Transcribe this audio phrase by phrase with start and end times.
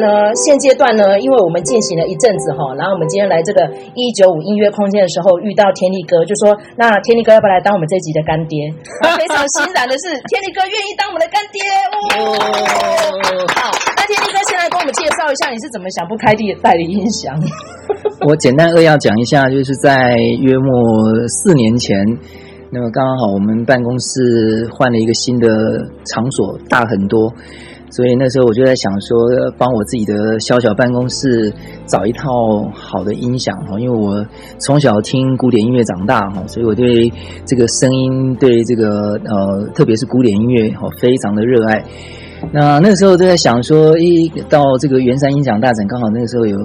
[0.00, 8.72] 乐呢，现阶段呢，因为我们进行了一阵子哈，然后我们今天来这个一九五音乐空间的时候，遇到天力哥，就说那天力哥要不要来当我们这集的干爹？
[9.16, 11.62] 非常欣然的是，天力哥愿意当我们的干爹
[11.94, 12.34] 哦。
[13.54, 17.34] 好，那天力哥先来跟我们介绍一下，你是怎么想不开地代理音响？
[18.26, 21.96] 我简单扼要讲一下，就是在约莫四年前。
[22.70, 25.48] 那么刚刚好，我们办公室换了一个新的
[26.06, 27.32] 场所，大很多，
[27.94, 29.16] 所以那时候我就在想说，
[29.56, 31.54] 帮我自己的小小办公室
[31.86, 32.28] 找一套
[32.72, 34.26] 好的音响哈，因为我
[34.58, 37.08] 从小听古典音乐长大哈，所以我对
[37.44, 41.84] 这个声音，对这个呃，特别是古典音乐哈，非常的热爱。
[42.52, 46.56] 那那个时候就在想说，一到这个圆山音响大展，刚好那个时候有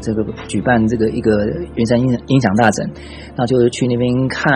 [0.00, 2.86] 这个举办这个一个圆山音音响大展，
[3.34, 4.52] 那就是去那边看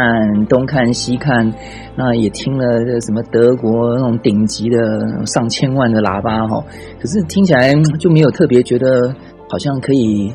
[0.48, 1.50] 东看西看，
[1.96, 4.78] 那也听了这什么德国那种顶级的
[5.26, 6.62] 上千万的喇叭哈，
[7.00, 9.14] 可是听起来就没有特别觉得
[9.48, 10.32] 好像可以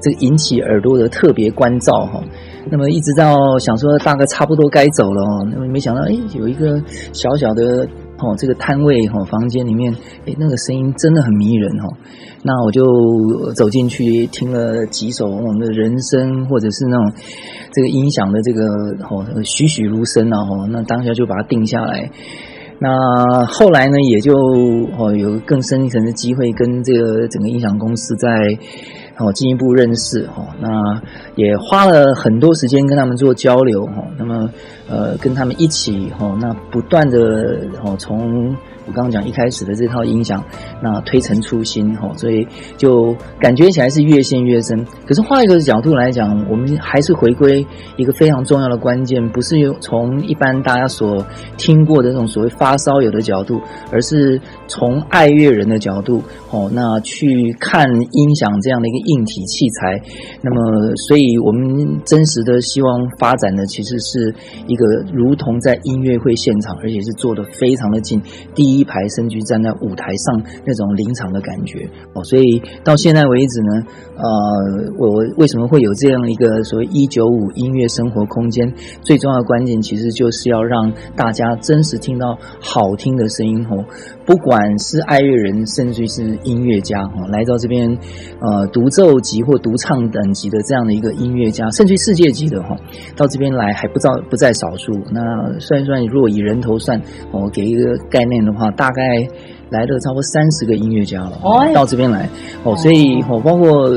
[0.00, 2.22] 这引起耳朵的特别关照哈。
[2.70, 6.80] 那么一直到想说大概差不多该走了哦，那么没想到哎有一个
[7.12, 7.88] 小小的。
[8.18, 9.92] 哦，这个摊位哈，房间里面，
[10.24, 11.96] 诶，那个声音真的很迷人哦。
[12.42, 17.12] 那我就走进去听了几首我们的人声，或者是那种
[17.72, 18.64] 这个音响的这个
[19.10, 20.68] 哦，栩栩如生啊哦。
[20.70, 22.10] 那当下就把它定下来。
[22.78, 24.34] 那后来呢，也就
[24.98, 28.30] 哦有更深一层的机会跟这个整个音响公司在。
[29.18, 30.68] 哦，进一步认识哈，那
[31.36, 34.50] 也花了很多时间跟他们做交流哈，那么
[34.88, 37.18] 呃，跟他们一起哈，那不断的
[37.84, 38.54] 哦从。
[38.88, 40.40] 我刚刚讲一开始的这套音响，
[40.80, 44.86] 那推陈出新哈，所以就感觉起来是越陷越深。
[45.04, 56.22] 可是换一个角度来讲，我们还是回归一个非常重要的关键，不是从一般大家所听过的这种所谓发烧友的角度，而是从爱乐人的角度
[56.52, 60.00] 哦，那去看音响这样的一个硬体器材。
[60.40, 64.32] 那么，所以我们真实的希望发展的其实是
[64.76, 68.22] 个如同在音乐会现场，而且是坐得非常的近。
[68.54, 68.86] 第一。
[68.86, 73.82] 排甚至站在舞台上那种临场的感觉哦，所以到现在为止呢，
[74.14, 78.72] 呃，我为什么会有这样一个所谓一九五音乐生活空间？
[79.02, 83.84] 最重要的关键其实就是要让大家真实听到好听的声音哦，
[84.24, 87.90] 不管是爱乐人，甚至是音乐家哦，来到这边
[88.40, 92.76] 呃独奏级或独唱等级的这样的一个音乐家，甚至世界级的哈，
[93.16, 94.92] 到这边来还不知道不在少数。
[95.12, 95.20] 那
[95.60, 97.00] 算一算，如果以人头算，
[97.30, 98.70] 我给一个概念的话。
[98.70, 99.02] 大概
[99.70, 101.32] 来了差不多三十个音乐家了，
[101.74, 102.28] 到这边来。
[102.62, 103.90] 哦，所以哦，包括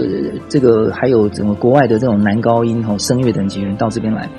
[0.48, 4.30] 这个还有整个国外的这种男高音哦，声乐等级人到这边来，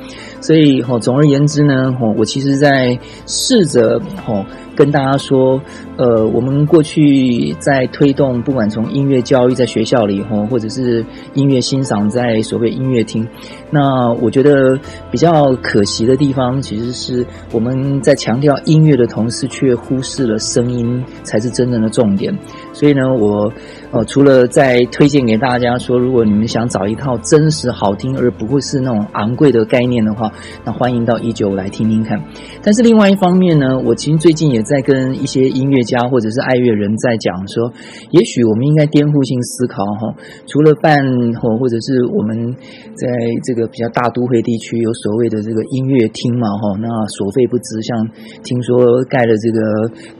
[0.40, 4.44] 所以哦，总而言之呢，哦，我其实在试着哦。
[4.76, 5.60] 跟大家说，
[5.98, 11.04] 呃，我们过去在推动，不管从音乐教育在学校里吼，或者是
[11.34, 13.28] 音乐欣赏在所谓音乐厅，
[13.70, 14.78] 那我觉得
[15.10, 22.36] 比较可惜的地方，其实是我们在强调音乐的同时，却忽视了声音才是真正的重点。
[22.72, 23.52] 所以呢，我。
[23.92, 30.30] 呃，除了在推荐给大家说，如果你们想找一套真实好听而不会是那种昂贵的概念的话，
[30.64, 32.16] 那欢迎到一九来听听看。
[32.62, 37.72] 但是另外一方面呢，我其实最近也在跟一些音乐家或者是爱乐人在讲说，
[38.12, 40.14] 也许我们应该颠覆性思考哈，
[40.46, 41.02] 除了办
[41.42, 42.54] 或或者是我们
[42.94, 43.08] 在
[43.42, 48.06] 这个比较大都会地区有所谓的这个音乐厅嘛哈，那所费不貲，像
[48.44, 49.58] 听说盖了这个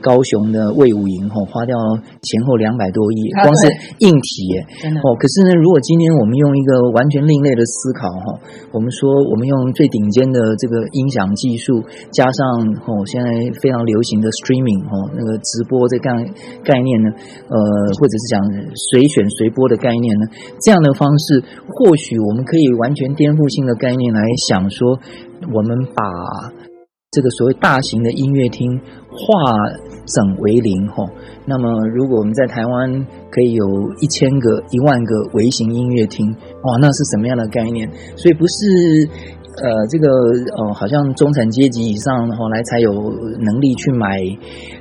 [0.01, 1.77] 高雄的魏武营哈，花掉
[2.19, 3.53] 钱前后两百多亿，光。
[3.61, 3.67] 是
[3.99, 4.65] 硬体耶，
[5.05, 8.41] 哦，可是呢，如果今天我们用一个完全另类的思考哈，
[8.71, 12.41] 我们说我们用最顶尖的这个音响技术，加上
[12.87, 13.29] 哦现在
[13.61, 16.09] 非常流行的 streaming 哦那个直播这概
[16.63, 17.57] 概念呢，呃，
[18.01, 18.41] 或者是讲
[18.73, 20.25] 随选随播的概念呢，
[20.65, 24.97] 这样的方式，或许我们可以完全颠覆性的概念来想说，
[25.53, 26.01] 我们把。
[27.11, 28.79] 这个所谓大型的音乐厅
[29.11, 29.53] 化
[30.05, 31.09] 整为零吼，
[31.45, 33.65] 那么如果我们在台湾可以有
[33.99, 36.25] 一千个、一万个微型音乐厅，
[36.63, 37.89] 哇，那是什么样的概念？
[38.15, 39.09] 所以不是
[39.61, 40.07] 呃这个
[40.55, 42.93] 呃好像中产阶级以上后来才有
[43.41, 44.21] 能力去买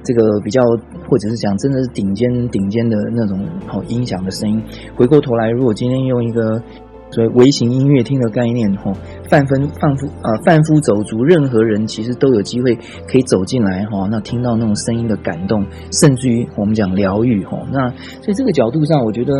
[0.04, 0.62] 这个比较，
[1.08, 4.62] 或者是讲真的是顶尖顶尖的那种好音响的声音。
[4.94, 6.62] 回过头来，如果今天用一个
[7.10, 8.92] 所以微型音乐厅的概念吼。
[9.28, 12.74] 贩夫贩夫呃贩夫走卒，任何人其实都有机会
[13.06, 17.56] 可以走进来哈、哦，那听到那种声音的感动，甚至于我们讲疗愈哈。
[17.72, 17.88] 那
[18.20, 19.32] 所以这个角度上，我觉得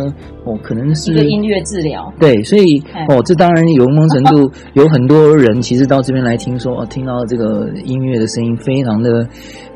[0.45, 2.13] 哦，可能是一个音乐治疗。
[2.19, 9.27] 对，所以哦，这当然有某种程度有很多人其实到这边来听说哦，听到这个音乐的声音非常的。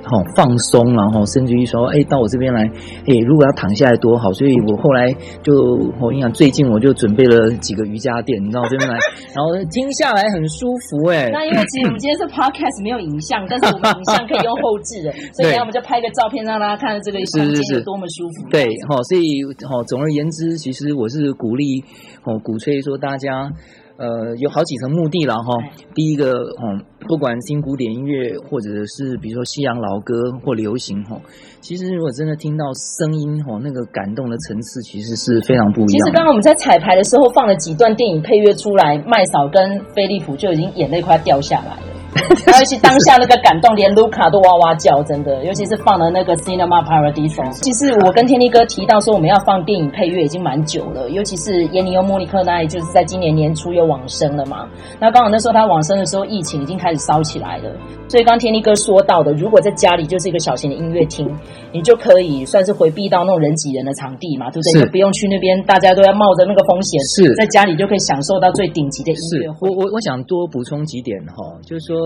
[0.05, 4.31] 好放松，然后甚至于说，哎，到我这边来，哎，如果要躺下来多好。
[4.33, 5.11] 所以我后来
[5.41, 5.53] 就，
[5.99, 8.95] 我跟你讲，最近我就准备了几个瑜伽垫，你知道我这边来，
[9.33, 11.29] 然后听下来很舒服，哎。
[11.33, 18.49] 那因为其实我们今天是 podcast 没有影像，但是我们影像可以用后置的，所以我们就拍个照片让大家看这个空间有多么舒服。
[18.51, 21.83] 对，好，所以好，总而言之，其实我是鼓励，
[22.23, 23.51] 哦，鼓吹说大家。
[23.97, 25.55] 呃，有好几层目的了哈。
[25.93, 30.13] 第一个，嗯，不管新古典音乐，或者是比如说西洋老歌
[30.43, 31.19] 或流行哈，
[31.61, 35.87] 其实如果真的听到声音哈，那个感动的层次其实是非常不一样。
[35.87, 41.94] 其实刚刚我们在彩排的时候放了几段电影配乐出来，麦嫂跟飞利浦就已经眼泪快掉下来了。
[42.57, 45.43] 尤其当下那个感动，连卢卡都哇哇叫，真的。
[45.43, 47.43] 尤其是放了那个 Cinema Paradiso。
[47.61, 54.67] 其实我跟天力哥提到说我们要放电影配乐已经蛮久了，尤其是耶尼欧莫尼克那里就是在今年年初又往生了嘛。
[54.99, 57.69] 那刚好那时候他往生的时候，疫情已经开始烧起来了。
[58.07, 61.27] 所以刚天力哥说到的，如果在家里就是一个小型的音乐厅，
[61.73, 64.85] 你就可以算是回避到那种人挤人的场地嘛，对不对？
[64.85, 67.01] 就不用去那边，大家都要冒着那个风险。
[67.03, 69.49] 是在家里就可以享受到最顶级的音乐。
[69.59, 72.04] 我我我想多补充几点哈，就是说。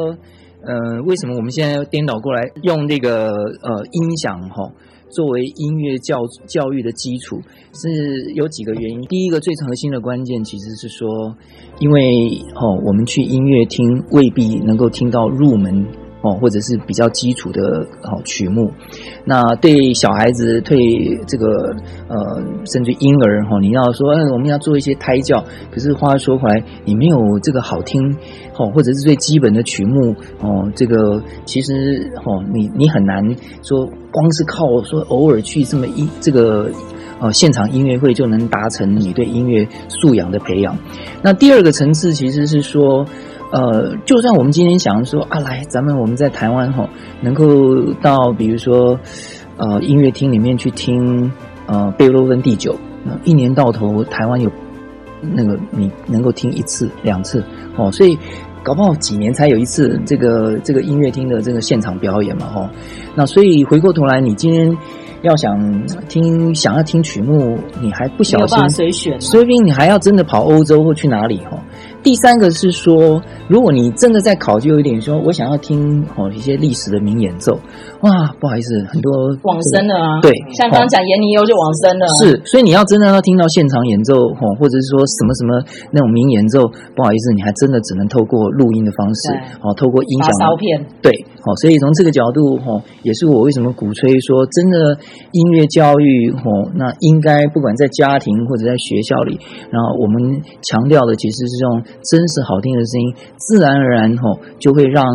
[0.61, 4.71] 呃，为什么我们现在要颠倒过来用这个呃音响哈
[5.09, 6.17] 作为音乐教
[6.47, 7.41] 教育的基础？
[7.73, 9.01] 是有几个原因。
[9.03, 11.35] 第一个最核心的关键其实是说，
[11.79, 12.01] 因为
[12.55, 15.85] 哦，我们去音乐厅未必能够听到入门。
[16.21, 18.69] 哦，或者是比较基础的哦曲目，
[19.23, 21.73] 那对小孩子，对这个
[22.09, 28.13] 呃，甚至婴儿哈，你要说，嗯，我们要做一些胎教，可是话说回来，你没有这个好听
[28.57, 33.23] 哦，或者是最基本的曲目哦，这个其实哦，你你很难
[33.63, 36.69] 说，光是靠说偶尔去这么一这个
[37.21, 40.77] 呃现场音乐会就能达成你对音乐素养的培养。
[41.21, 43.05] 那第二个层次其实是说。
[43.51, 46.87] 呃，就算我们今天想说啊，来，咱们我们在台湾吼，
[47.19, 48.99] 能够到比如说，
[49.57, 51.31] 呃，音乐厅里面去听
[51.65, 52.75] 呃贝多芬第九，
[53.23, 54.51] 一年到头台湾有
[55.19, 57.43] 那个你能够听一次两次
[57.75, 58.15] 哦，所以
[58.61, 62.69] 搞不好几年才有一次这个这个音乐厅的这个现场表演嘛吼，
[63.15, 64.77] 那所以回过头来，你今天
[65.23, 71.59] 要想听想要听曲目，你还不小心随便你还要真的跑欧洲或去哪里吼。
[72.01, 77.59] 第三个是说，如果你真的在考究一点，说我想要听哦一些历史的名演奏，
[78.01, 79.11] 哇，不好意思，很多
[79.43, 85.49] 往生了啊，对，像刚刚讲严尼优就往生了，是，所以你要真的要听到现场演奏吼，或者是说什么什么
[85.91, 91.11] 那种名演奏，不好意思，你还真的只能透过录音的方式，哦，透过音响烧片，对，
[91.41, 94.97] 好，所以从这个角度吼，也是我为什么鼓吹说，真的
[95.31, 99.39] 音乐教育吼，那应该不管在家庭或者在学校里，
[99.71, 101.83] 然后我们强调的其实是这种。
[102.09, 105.05] 真实好听的声音，自然而然吼就会让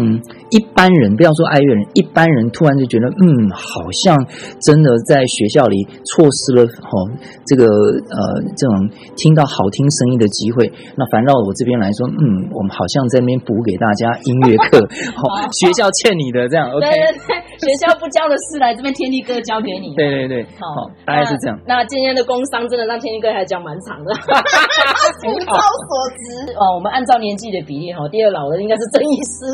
[0.51, 4.17] 一般人，不要说爱乐人，一般人突然就觉得，嗯，好像
[4.61, 7.09] 真的在学校里错失了吼
[7.47, 8.19] 这个呃
[8.57, 10.71] 这种听到好听声音的机会。
[10.97, 14.81] 那反倒我这边来说，嗯，我们好像在那边补给大家音乐课，
[15.17, 16.81] 好， 学校欠你的这样，OK。
[16.85, 19.95] 对对对学校不教的事，来这边天地哥教给你。
[19.95, 21.59] 对对对，好，大概是这样。
[21.67, 24.11] 那，今天的工商真的让天地哥还讲蛮长的，
[25.31, 26.75] 物超所值哦。
[26.75, 29.47] 我们按照年纪的比例哈，第二老的应该是曾医师，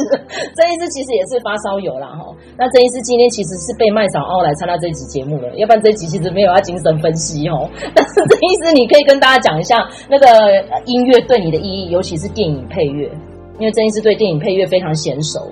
[0.56, 2.24] 曾医师其实也是发烧友啦哈。
[2.56, 7.68] 那曾医师今天其实是被麦嫂凹来参加这一集节目了，要不然这一集其实没有他精神分析哦。
[7.92, 10.26] 但是曾医师，你可以跟大家讲一下那个
[10.86, 13.10] 音乐对你的意义，尤其是电影配乐，
[13.58, 15.50] 因为曾医师对电影配乐非常娴熟。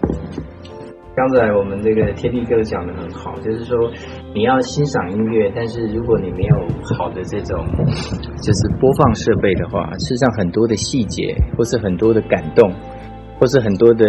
[1.17, 3.77] 刚才我们这个天地哥讲的很好，就是说
[4.33, 6.57] 你要欣赏音乐，但是如果你没有
[6.97, 7.67] 好的这种
[8.41, 12.73] 就是播放设备的话，事实上很多的细节，或是很多的感动，
[13.41, 14.07] 或是很多的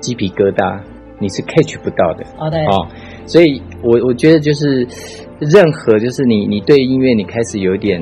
[0.00, 0.82] 鸡皮疙瘩，
[1.18, 2.24] 你是 catch 不到的。
[2.38, 2.64] 哦，对。
[2.66, 2.86] 哦，
[3.26, 4.86] 所以我我觉得就是
[5.38, 8.00] 任何就是你你对音乐你开始有点，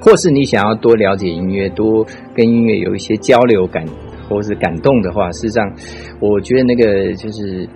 [0.00, 3.84] 或是你想要多了解音乐，多跟音乐有一些交流感。
[4.28, 5.70] 或是感动的话，事实上，
[6.18, 7.68] 我觉得那个就是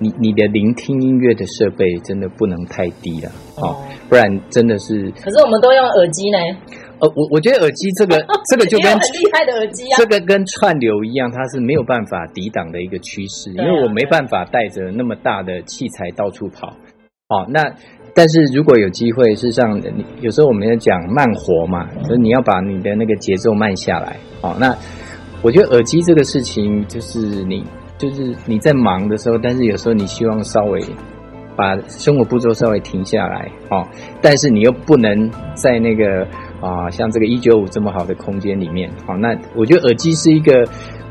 [0.00, 3.76] 你你的聆听音乐的设备真的不能太低了，哦，
[4.08, 5.08] 不然真的是。
[5.22, 6.38] 可是我们都用耳机呢。
[7.00, 8.16] 呃，我我觉得耳机这个
[8.50, 16.68] 这个就跟很厉害的耳机啊，这个跟串流一样，它是没有办法抵挡的一个趋势，因为我没办法带着那么大的器材到处跑。
[17.28, 17.72] 哦，那
[18.14, 19.80] 但是如果有机会，事实上，
[20.20, 24.16] 有时候我们要讲慢活嘛，所以你要把你的那个节奏慢下来。
[24.40, 24.76] 哦，那。
[25.40, 27.64] 我觉得耳机这个事情，就是你
[27.96, 30.80] 就是你在忙的时候，但是有时候你希望稍微
[31.54, 33.86] 把生活步骤稍微停下来哦，
[34.20, 36.26] 但是你又不能在那个
[36.60, 40.66] 啊、呃、像这个一九五这么好的空间里面，好、哦，那我觉得耳机是一个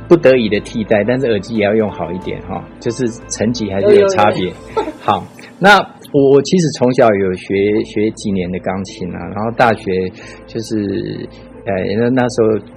[0.08, 4.52] 不得已的替代，但是耳机也要用好一点哈、哦，就是层级还是有差别。
[5.00, 5.26] 好，
[5.60, 5.78] 那
[6.14, 9.92] 我我其实从小有学学几年的钢琴啊，然后大学
[10.46, 11.28] 就是
[11.66, 12.77] 呃那那时候。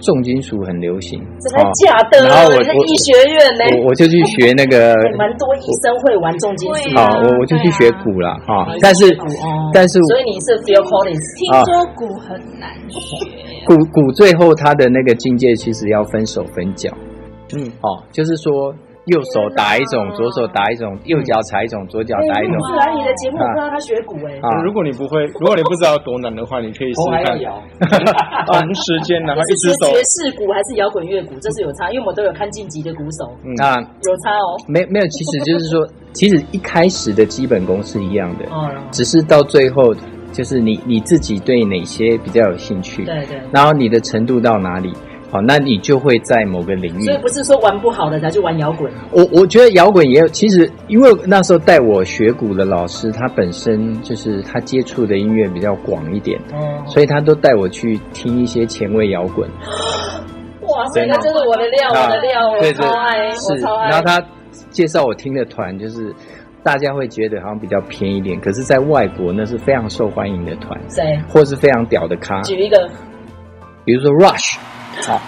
[0.00, 2.26] 重金属很流行，真的假的？
[2.28, 6.96] 然后我我医学院呢，我我就去学那个，蛮多医生会玩重金属。
[6.96, 8.66] 好， 我我就去学鼓了哈。
[8.80, 9.06] 但是
[9.72, 12.98] 但是，所以你是 feel Collins，听说鼓很难学。
[13.66, 16.90] 鼓鼓最后它的那个境界其实要分手分脚。
[17.54, 18.74] 嗯，哦，就是说。
[19.10, 22.54] 右手打一种，左手打一种，右脚踩一种，左脚打一种。
[22.66, 24.38] 是来你的节目，不知道他学鼓哎。
[24.40, 27.36] 啊，如果你不会，如果你不知道多难的话，你可以试试看。
[28.46, 29.90] 同时间，然后一只手。
[29.92, 33.30] 爵士鼓还是摇滚乐鼓，这是有差，因为我们都有看晋级的鼓手。
[33.44, 34.56] 嗯啊有差哦。
[34.68, 38.44] 没没有，其实就是说，其实一开始的基本功是一样的，
[38.92, 39.94] 只是到最后，
[40.32, 44.92] 就是你你自己对哪些比较有兴趣，对对，然后你的程度到哪里。
[45.30, 47.02] 好，那你就会在某个领域。
[47.02, 48.90] 所以不是说玩不好的才去玩摇滚。
[49.12, 59.48] 我我觉得摇滚也有，其实因为那时候带我学鼓的老师，他本身就是他接触的音乐比较广一点，哦，所以他都带我去听一些前卫摇滚。
[60.66, 63.88] 哇塞，那真是我的料，我的料，我超爱，我超爱。
[63.88, 64.20] 然后他
[64.70, 66.12] 介绍我听的团，就是
[66.64, 71.20] 大家会觉得好像比较偏一点，可是在外国那是非常受欢迎的团，谁？
[71.28, 72.40] 或是非常屌的咖。
[72.42, 72.90] 举一个，
[73.84, 74.56] 比如说 Rush。
[75.02, 75.20] 好，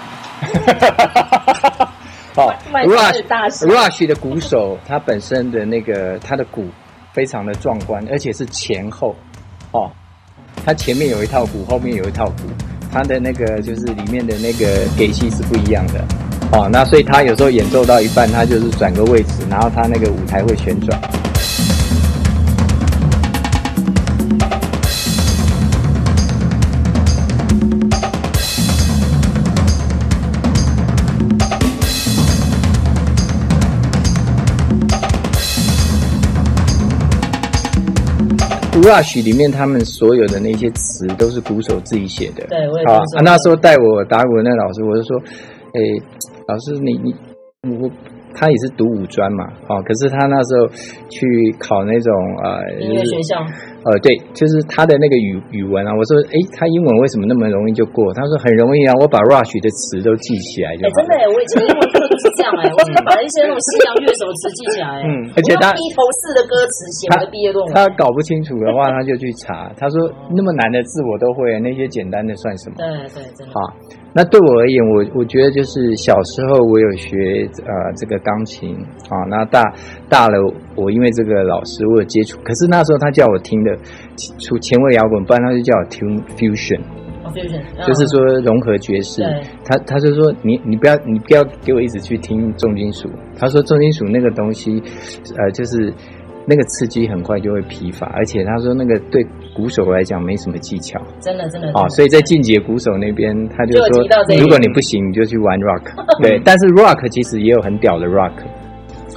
[2.34, 3.22] 好，Rush
[3.60, 6.66] Rush 的鼓手，他本身的那个他的鼓
[7.12, 9.14] 非常的壮观，而且是前后，
[9.72, 9.90] 哦，
[10.64, 12.44] 他前面有一套鼓，后面有一套鼓，
[12.92, 16.04] 他的那个就是里面的那个给戏是不一样的，
[16.52, 21.00] 哦，那所以他有时候演奏到一半，他就是转个位置，然后他那个舞台会旋转。
[38.80, 42.46] Rush 里面他们所有的那些词都是鼓手自己写的。
[42.48, 43.20] 对，我也好啊。
[43.22, 45.18] 那时候带我打鼓的那老师，我就说
[45.74, 46.02] ：“诶，
[46.48, 47.14] 老师，你你
[47.78, 47.90] 我
[48.34, 50.68] 他也是读五专嘛，哦，可是他那时候
[51.08, 52.12] 去考那种
[52.42, 53.44] 呃音乐学校。”
[53.82, 58.14] 呃，对，就是他的那个语语文啊，我说，哎，他英文为什么那么容易就过？
[58.14, 60.86] 他说很容易啊，我把 Rush 的词都记起来就。
[60.86, 65.02] 哎，真的哎，我以前英文课都是这样哎，我只要把一些那种西洋乐手词记起来。
[65.02, 67.74] 嗯，而且他披头士的歌词写我的毕业论文。
[67.74, 69.74] 他搞不清楚的话，他就去查。
[69.74, 72.78] 他说那么难的字我都会，那些简单的算什么？
[72.78, 73.50] 对对，真的。
[73.50, 73.58] 好，
[74.14, 78.76] 那对我而言，我我觉得就是小时候我有学呃这个钢琴
[79.08, 79.62] 啊，那大
[80.08, 80.36] 大了
[80.74, 83.76] 我因为这个老师我有接触，可是那时候他叫我听的。
[84.38, 89.22] 出前卫摇滚，不然他就叫我 tune fusion，fusion，就是说融合爵士。
[89.64, 93.08] 他他就说你你不要你不要给我一直去听重金属。
[93.38, 94.80] 他说重金属那个东西，
[95.38, 95.92] 呃，就是
[96.46, 101.00] 那个刺激很快就会疲乏，而且他说那个对鼓手来讲没什么技巧。
[101.20, 101.68] 真的真的。
[101.74, 104.02] 哦，所以在进阶鼓手那边，他就说
[104.40, 105.82] 如果你不行，你就去玩 rock。
[106.22, 108.32] 对，但是 rock 其实也有很屌的 rock，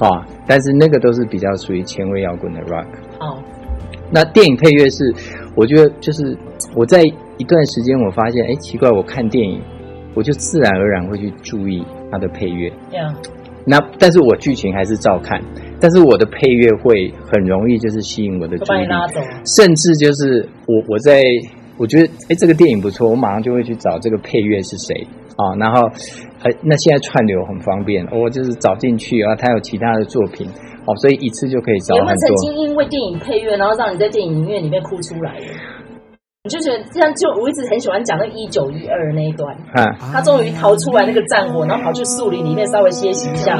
[0.00, 2.86] 啊，但是那个都是比较属于前卫摇滚的 rock。
[3.20, 3.38] 哦。
[4.10, 5.12] 那电影配乐是，
[5.56, 6.36] 我觉得就是
[6.74, 9.60] 我在一段时间我发现，哎，奇怪，我看电影，
[10.14, 12.70] 我就自然而然会去注意它的配乐。
[12.92, 13.12] Yeah.
[13.64, 15.42] 那但是我剧情还是照看，
[15.80, 18.88] 但是我的配乐会很容易就是吸引我的注意力，
[19.56, 21.22] 甚至就是我我在
[21.76, 25.06] 我觉得哎这个电影不错，我马上就会去找这个配乐是谁
[25.36, 25.82] 啊，然后
[26.42, 30.48] 呃那现在串流很方便，我就是找进去啊，他有其他的作品。
[30.88, 32.06] 哦，所以一次就可以找很多。
[32.06, 35.34] 有没有曾经因为电影配乐，然后让你在电影院里面哭出来？
[36.44, 39.52] 你就觉得这样，就我一直很喜欢讲那一九一二那一段。
[39.74, 43.58] 啊，他终于逃出来那个战火，然后跑去树林里面稍微歇息一下。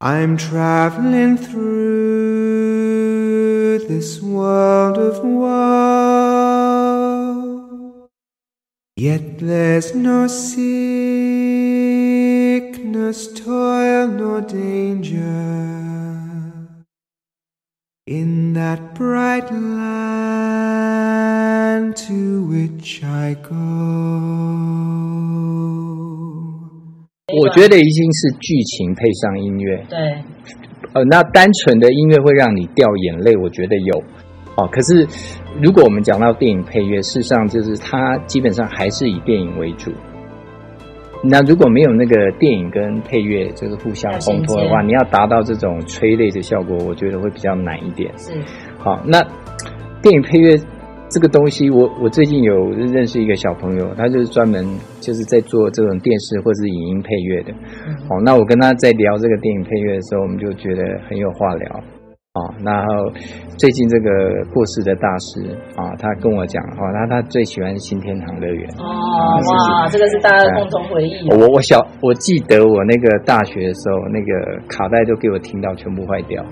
[0.00, 2.66] I'm traveling through
[3.86, 5.48] this world of woe,
[8.96, 10.58] yet there's no sickness,
[13.32, 15.85] Toil nor danger
[18.08, 19.66] in that bright land
[21.96, 23.50] to which I go。
[27.34, 29.84] 我觉得一定是剧情配上音乐。
[29.90, 29.98] 对，
[30.92, 33.98] 呃，那单纯的音乐会让你掉眼泪，我觉得有。
[34.56, 35.04] 哦，可是
[35.60, 39.90] 如果我们讲到电影配乐，事实上就是它基本上还是以电影为主。
[41.28, 48.10] 那如果没有那个电影跟配乐就是互相烘托的话，你要达到这种催泪的效果，我觉得会比较难一点。
[48.16, 48.32] 是，
[48.78, 49.22] 好，那
[50.02, 50.56] 电影配乐
[51.08, 54.66] 这个东西我，我我最近有认识一个小朋友，他就是专门
[55.00, 57.52] 就是在做这种电视或者是影音配乐的。
[58.08, 61.80] 好，那我跟他在聊这个电影配乐的时候，我们就觉得很有话聊。
[62.36, 63.10] 啊，然后
[63.56, 64.10] 最近这个
[64.52, 65.40] 过世的大师
[65.74, 68.68] 啊，他跟我讲，哦，他他最喜欢新天堂乐园。
[68.78, 71.26] 哦，哇，这个是大家的共同回忆。
[71.30, 76.42] 我我小我记得我那个大学的时候，那个卡带都给我听到全部坏掉。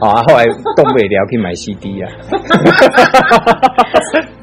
[0.00, 0.44] 啊，后来
[0.76, 2.10] 东北聊可以买 CD 啊。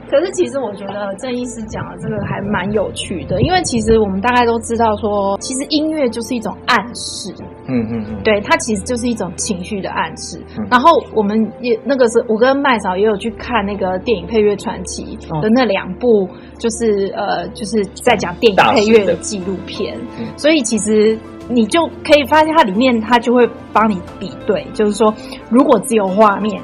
[0.10, 7.34] 可是其实我觉得郑医师讲的这个还蛮有趣的，因为其实我们大概都知道说，其实音乐就是一种暗示，
[7.68, 10.42] 嗯嗯嗯，对，它其实就是一种情绪的暗示。
[10.58, 19.98] 嗯、然后我们也那个是我跟麦嫂也有去看那个电影配乐传奇的那两部，就是、哦、呃就是在讲电影配乐的纪录片，
[20.38, 21.18] 所以其实。
[21.50, 25.14] 你就可以发现它里面，它就会帮你比对，就是说，
[25.50, 26.62] 如果只有画面，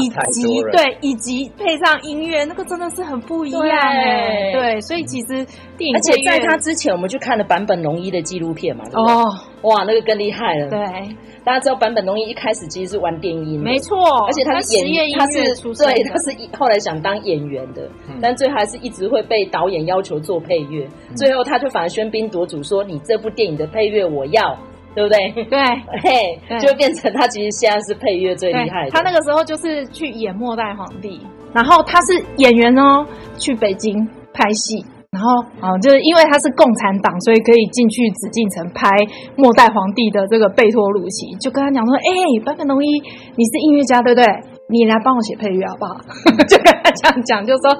[0.00, 4.52] 以及对，以及配上音乐，那个真的是很不一样哎。
[4.52, 5.46] 对，所以其实
[5.76, 8.84] 电影，而且在它之前，我们去看了坂本龙一的纪录片嘛。
[8.92, 9.32] 哦，
[9.62, 10.68] 哇，那个更厉害了。
[10.68, 11.16] 对。
[11.42, 24.54] 大家知道坂本龙一一开始其实是玩电音，没错，而且他是演，他是对，他是后来想当演员的，嗯、但最后还是一直会被导演要求做配乐，嗯、最后他就反而喧宾夺主说：“你这部电影的配乐我要，
[24.94, 25.58] 对不对？”对，
[26.04, 28.90] 嘿，就变成他其实现在是配乐最厉害的。
[28.90, 31.18] 他那个时候就是去演《末代皇帝》，
[31.54, 33.06] 然后他是演员哦，
[33.38, 34.84] 去北京拍戏。
[35.10, 35.26] 然后
[35.60, 38.86] 啊，就是因为他是共产党，所以可以进去紫禁城拍
[39.34, 42.08] 《末代皇帝》的这个贝托鲁奇，就跟他讲说：“哎，
[42.46, 42.86] 坂本龙一，
[43.34, 44.24] 你是音乐家对不对？
[44.70, 45.98] 你来帮我写配乐好不好？”
[46.46, 47.74] 就跟他这样讲，就说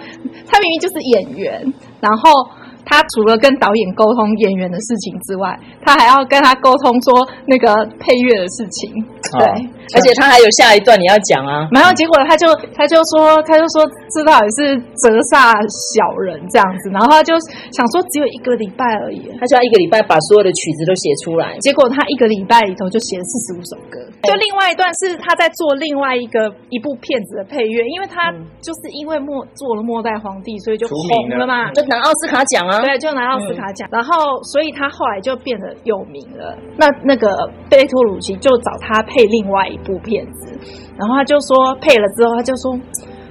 [0.51, 2.60] 他明明就是演员，然后。
[2.85, 8.91] 他除了跟导演沟通演员的事情之外，他还要跟他沟通说那个配乐的事情。
[9.39, 9.55] 对，哦、
[9.95, 11.69] 而且他还有下一段你要讲啊。
[11.71, 15.55] 然后结果他就他就说他就说这到底是折煞
[15.95, 17.39] 小人这样子，然后他就
[17.71, 21.55] 想说只有一个礼拜而已，他就要一个礼拜把所有的曲子都写出来。
[21.63, 24.01] 结果他一个礼拜里头就写了四十五首歌。
[24.27, 32.81] 就另外一段是他在做另外一个一部片子的配乐，因为他就是因为末做了末代皇帝，所以就红了嘛，就拿奥斯卡奖啊。
[32.81, 36.57] 对，就拿奥斯卡奖，嗯、然后所以他后来就变得有名了。
[36.77, 40.59] 那那个贝托鲁奇就找他配另外一部片子，
[40.97, 42.79] 然后他就说配了之后，他就说，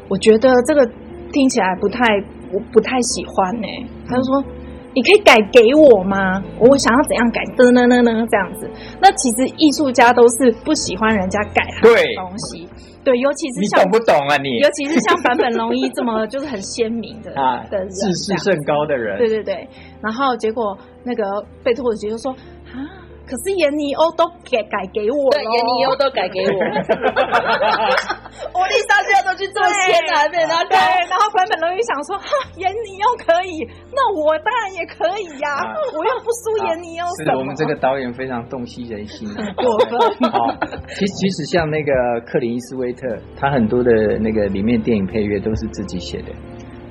[0.08, 0.86] 我觉得这个
[1.32, 2.04] 听起来不太，
[2.52, 3.68] 我不太喜欢呢。
[4.08, 4.44] 他就说。
[4.92, 6.44] 你可以改给我吗？
[6.58, 7.40] 我想要怎样改？
[7.56, 8.68] 噔噔噔噔，这样子。
[9.00, 12.68] 那其实艺术家都是不喜欢人家改他的东西，
[13.04, 14.58] 对，尤其是像你懂不懂啊你？
[14.60, 19.68] 尤其是像坂本龙一这么就是很鲜明的啊 的人，自视甚高的人，对对对。
[20.02, 21.24] 然后结果那个
[21.64, 22.32] 贝托鲁奇就说
[22.74, 23.08] 啊。
[23.30, 26.58] 可是颜尼欧都改改给我，对，颜尼欧都改给我。
[28.58, 30.74] 我丽莎现在都去做仙了， 对，然后对，
[31.06, 32.26] 然后版本龙一想说，哈，
[32.58, 33.62] 颜尼欧可以，
[33.94, 35.62] 那我当然也可以呀，
[35.94, 37.06] 我又不输颜尼欧。
[37.24, 40.32] 是我们这个导演非常洞悉人心， 过分。
[40.32, 40.50] 好，
[40.90, 41.92] 其实其实像那个
[42.26, 43.06] 克林伊斯威特，
[43.38, 46.34] 他很多的那个里面电影配乐都是自己写的。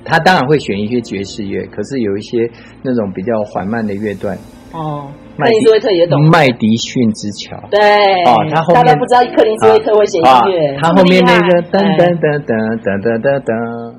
[0.05, 2.49] 他当然会选一些爵士乐，可是有一些
[2.81, 4.37] 那种比较缓慢的乐段。
[4.71, 5.11] 哦。
[5.45, 6.29] 克林斯威特也懂。
[6.29, 7.79] 麦迪逊之桥，对，
[8.25, 13.98] 哦，他后面大家不知道克林斯威特会写音乐，他后面那个噔噔噔噔噔噔噔噔。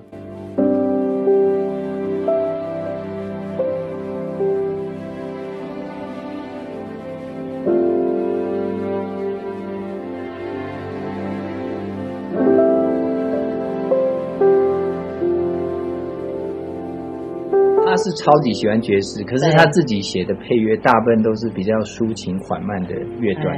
[18.01, 23.57] 是超级喜欢爵士，可是他自己写的配乐大部分都是比较抒情缓慢的乐段。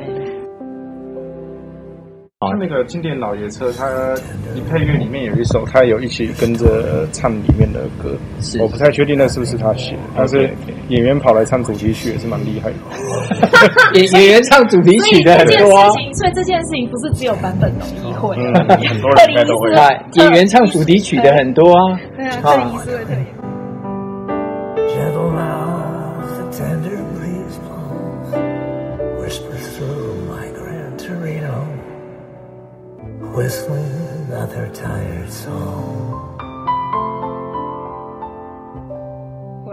[2.50, 3.86] 像那个经典老爷车，他
[4.52, 8.18] 你配乐里面有一首，他有一起跟着唱里面的歌。
[8.40, 10.50] 是，我不太确定那是不是他写，但是
[10.88, 12.76] 演员跑来唱主题曲也是蛮厉害的。
[13.94, 18.52] 演演员唱主题曲的很多啊，所以这件事情不是只有版本容易会，很
[19.00, 19.70] 多人 应该都会。
[20.14, 21.96] 演员唱主题曲的很多啊。
[22.16, 23.41] 对啊，这一次会特别。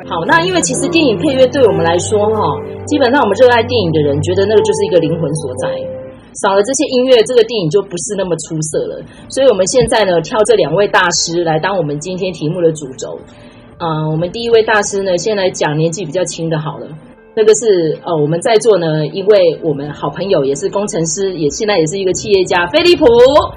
[0.07, 5.69] 好，那因为其实电影配乐对我们来说，哈，基本上我们热爱电影的人觉得那个就是一个灵魂所在。
[6.41, 9.01] 少了这些音乐，这个电影就不是那么出色了。
[9.29, 13.19] 所以我们现在呢，挑这两位大师来当我们今天题目的主轴。
[13.79, 16.87] 嗯、我们第一位大师呢，先来讲年纪比较轻的，好了。
[17.39, 23.05] 这个是呃，我们在座呢一位我们好朋友，也是工程师，也现在也是一个企业家，飞利浦。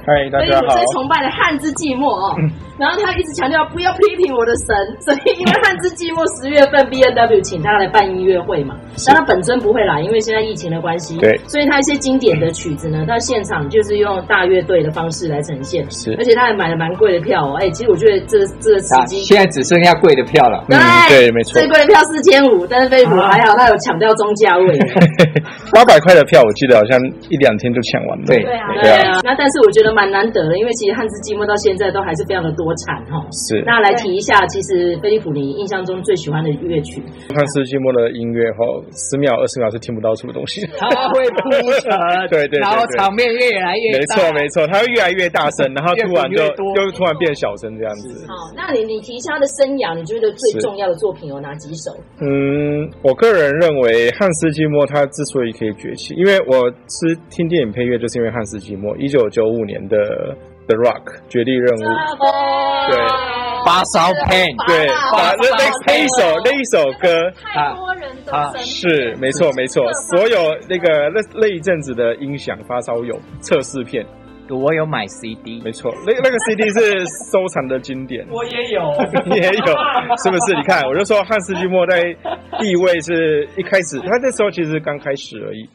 [0.07, 0.61] 嗨，大家好。
[0.61, 2.37] 飞利浦最崇拜的汉字寂寞哦。
[2.39, 8.75] 嗯 然后他一直强调不要批评我的神， 所以因为汉字寂寞十月份 B N W 请他来办音乐会嘛，
[9.07, 11.17] 但他本尊不会来，因为现在疫情的关系。
[11.19, 15.89] 对，所以他一些经典的曲子呢，到现场就是用大乐队的方式来呈现。
[15.93, 17.55] 是，而且他还买了蛮贵的票哦。
[17.61, 20.65] 哎，其实我觉得这这个时机，现在只剩下贵的票了。
[20.67, 21.61] 对、嗯、对，没错。
[21.61, 24.79] 最贵的票四千五，但是飞利浦还好，他有抢掉中价位。
[25.73, 28.25] 八百块的票，我记得好像一两天就抢完了。
[28.27, 29.21] 对对啊，对啊。
[29.25, 33.17] 那但是我觉得蛮难得的，因为其实汉字寂寞到现在都还是非常的多产哈。
[33.49, 37.01] 是，那来提一下，其实菲利普你印象中最喜欢的乐曲？
[37.33, 38.61] 汉斯寂寞的音乐哈，
[38.93, 40.61] 十秒、二十秒是听不到什么东西。
[40.77, 41.49] 他会铺
[41.81, 41.89] 陈，
[42.29, 46.45] 对对，然后场面越来越大，没错没错，他会越来越大声，然后突然就
[46.77, 48.27] 就突然变小声这样子。
[48.29, 51.97] 好，那你你提一下他的生涯，你觉得最重要的作品有哪几首？
[52.21, 59.97] 嗯，我个人认为汉斯寂寞他之所以可以崛起，因为我是听电影配乐，就是因为汉斯季默一九九五年的。
[60.65, 61.83] The Rock 绝地任务，
[62.89, 62.97] 对，
[63.67, 70.39] 发烧 Pain，对，把那那那一首那一首歌，太多人都是没错没错，所有
[70.71, 74.07] 那个那那一阵子的音响发烧友测试片，
[74.49, 77.01] 我有买 CD，没错，那那个 CD 是
[77.33, 78.83] 收藏的经典，我也有，
[79.27, 79.67] 你也有，
[80.23, 80.55] 是不是？
[80.55, 82.15] 你看，我就说汉斯季默在
[82.63, 85.69] 地位是一开始，他那时候其实刚开始而已。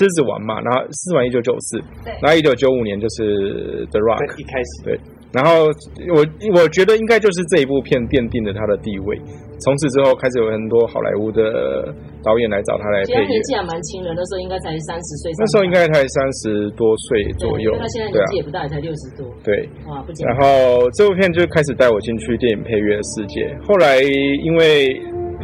[0.00, 1.78] 狮子王嘛，然后狮子王一九九四，
[2.20, 4.98] 然后一九九五年就是 The Rock 一开始对，
[5.30, 5.70] 然后
[6.10, 6.26] 我
[6.58, 9.14] 我觉得应该就是这一部片奠定了他的地位，
[9.62, 11.94] 从此之后开始有很多好莱坞的
[12.26, 13.30] 导演来找他来配乐。
[13.30, 19.30] 年纪还蛮轻的，那时候应该才三十岁，那时候应该才三十多岁左右，他现在年纪也不大，才六十多。
[19.46, 20.34] 对，哇，不简单。
[20.34, 24.02] 然后这部片就开始带我进去电影配乐的世界，后来
[24.42, 24.90] 因为。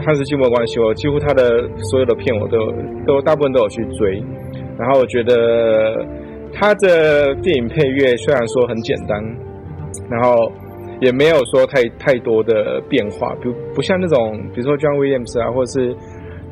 [0.03, 2.73] 汉斯季默关系，我几乎他的所有的片我都
[3.07, 4.23] 都大部分都有去追，
[4.77, 6.05] 然后我觉得
[6.53, 9.23] 他的电影配乐虽然说很简单，
[10.11, 10.51] 然后
[11.01, 15.97] 也没有说太太多的变化，比如不像那种比如说 John Williams 啊，或者是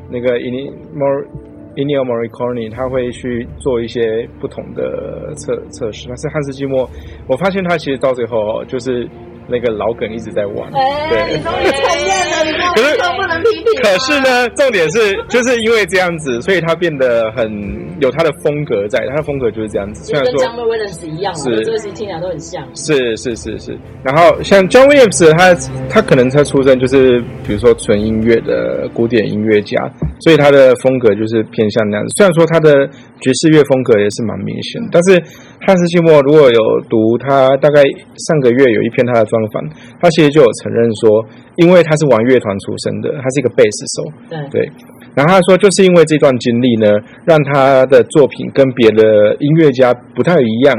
[0.09, 6.89] 那个 Ennio Morricone，他会去做一些不同的测测试，但是汉斯季默，
[7.27, 9.07] 我发现他其实到最后就是。
[9.47, 13.81] 那个老梗一直在玩，欸、对，你终于承认了，你可是都不能批评。
[13.81, 17.51] 可是呢，重点是就是因为这样子，所以他变得很
[17.99, 20.03] 有他的风格在，他的风格就是这样子。
[20.05, 22.63] 虽然说 John Williams 一样，是这个其实听起来都很像。
[22.75, 25.53] 是是是是，然后像 John Williams，他
[25.89, 29.91] 他可能他出身就是比如说纯音乐的古典音乐家，
[30.23, 32.13] 所以他的风格就是偏向那样子。
[32.15, 32.87] 虽然说他的
[33.19, 35.19] 爵士乐风格也是蛮明显，但是
[35.59, 37.83] 汉斯季默如果有读他大概
[38.15, 39.27] 上个月有一篇他的。
[39.33, 39.67] 专访，
[39.99, 44.71] 他其实就有承认说，因为他是玩乐团出身的，他是一个贝斯手，对对。
[45.15, 46.87] 然后他说，就是因为这段经历呢，
[47.25, 50.75] 让他的作品跟别的音乐家不太一样。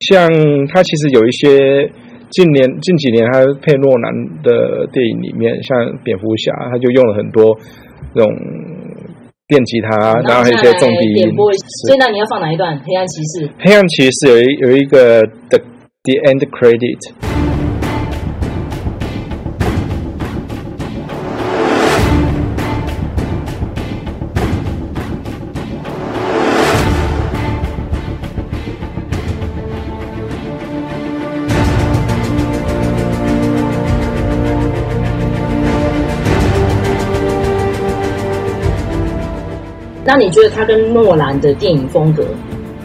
[0.00, 0.28] 像
[0.66, 1.88] 他其实有一些
[2.28, 7.56] 近年近几年他配诺兰的电影里面，像蝙蝠侠，他就用了很多
[8.14, 8.28] 这种
[9.46, 11.30] 电吉他，然后还有一些重低音。
[11.86, 12.80] 所以那你要放哪一段？
[12.80, 13.50] 黑暗骑士。
[13.58, 15.58] 黑暗骑士有一有一个 the
[16.04, 17.33] the end credit。
[40.04, 42.24] 那你觉得他跟诺兰的电影风格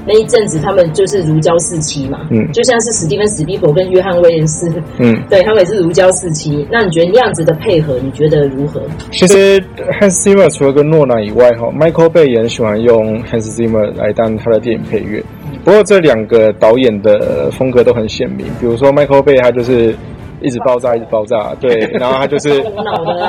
[0.05, 2.21] 那一阵子，他们就是如胶似漆嘛？
[2.31, 6.65] 嗯，就像是史蒂芬史匹柏跟约翰威廉斯，嗯，对他们也是如胶似漆。
[6.71, 8.81] 那你觉得那样子的配合，你觉得如何？
[9.11, 9.61] 其实
[9.99, 15.23] 汉斯季默除了跟诺兰以外，哈，Michael Bay 也很喜欢用汉斯季默来当他的电影配乐。
[15.63, 18.47] 不过这两个导演的风格都很鲜明。
[18.59, 19.93] 比如说 Michael Bay，他就是。
[20.41, 22.49] 一直爆炸，一直爆炸，对， 然后它就是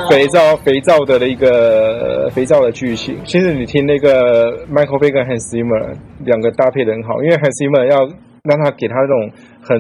[0.08, 3.16] 肥皂，肥皂的一个肥皂的剧情。
[3.24, 7.98] 其实你听那个 Michael Bay 跟 Hans Zimmer 两个搭配的很好，因为 Hans Zimmer 要
[8.42, 9.76] 让他给他这种很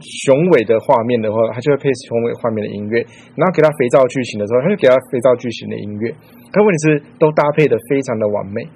[0.00, 3.00] 雄伟的画面的话，他就会配雄伟画面的音乐；
[3.36, 6.10] 然后给他肥皂剧情的时候，他就给他肥皂剧情的音乐。
[6.52, 8.66] 可问题是都搭配的非常的完美。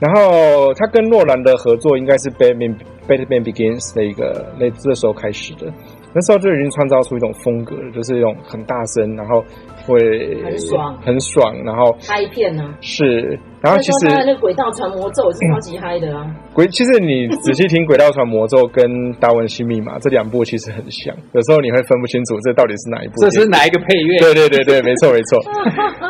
[0.00, 2.74] 然后他跟诺兰的合作应该是 Batman
[3.06, 5.70] Batman Begins 的一个那这时候开始的。
[6.12, 9.44] 那时候就已经创造出一种风格了，就是一种很大声，然后
[9.86, 12.74] 会很爽，很爽，然后拍片呢？
[12.80, 16.24] 是，然后其实那个轨道传魔咒也是超级嗨的啊。
[16.54, 18.84] 轨其实你仔细听《轨道传魔咒》跟
[19.18, 23.20] 《达文西密码》这两部其实很像，有时候你会分不清楚这到底是哪一部。
[23.20, 24.18] 这是哪一个配乐？
[24.18, 25.38] 对对对对，没错没错。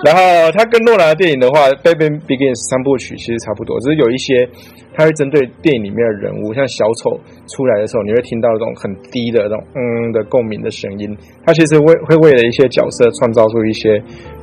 [0.07, 0.23] 然后
[0.57, 4.49] 他跟诺兰的电影的话，《Batman Begins》三部曲其实差不多，只是有一些
[4.95, 7.19] 他会针对电影里面的人物，像小丑
[7.51, 11.11] 出来的时候，你会听到那种很低的那种嗯的共鸣的声音。
[11.45, 14.01] 他其实会会为了一些角色创造出一些。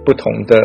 [0.08, 0.56] 不同的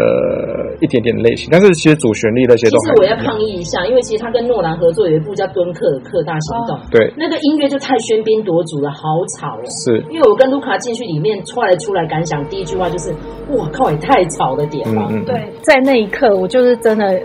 [0.79, 2.79] 一点点类型，但是其实主旋律那些都。
[2.79, 9.03] 其实我要抗议一下，因为其实他跟诺兰合作有一部叫《敦刻尔克大行动》，对，那个音乐就太喧宾夺主了，好
[9.35, 9.67] 吵哦。
[9.67, 13.11] 是，因为我跟卢卡进去里面出来出来感想，第一句话就是：
[13.51, 15.09] 哇靠，也太吵了点了。
[15.11, 15.25] 嗯嗯。
[15.25, 17.21] 对，在那一刻，我就是真的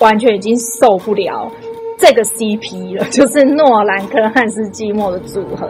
[0.00, 1.50] 完全已经受不了。
[1.98, 5.68] 这个 CP 了， 就是诺兰跟汉斯季默的组合。